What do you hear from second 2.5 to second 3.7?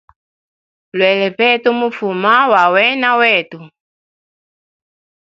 wa wena wetu.